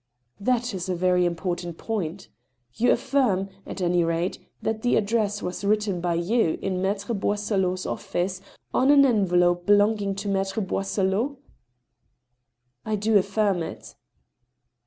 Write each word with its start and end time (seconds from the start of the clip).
"That 0.49 0.73
is 0.73 0.89
a 0.89 0.95
very 0.95 1.25
important 1.27 1.77
point. 1.77 2.27
You 2.73 2.91
affirm, 2.91 3.49
at 3.67 3.81
any 3.81 4.03
rate, 4.03 4.39
that 4.59 4.81
the 4.81 4.95
address 4.95 5.43
was 5.43 5.63
written 5.63 6.01
by 6.01 6.15
you 6.15 6.57
in 6.59 6.81
Mattre 6.81 7.13
Boisselot's 7.13 7.85
office, 7.85 8.41
on 8.73 8.89
an 8.89 9.05
envelope 9.05 9.67
belonging 9.67 10.15
to 10.15 10.27
Maltre 10.27 10.63
Boisselot?"" 10.65 11.37
I 12.83 12.95
do 12.95 13.15
affirm 13.15 13.61
it." 13.61 13.93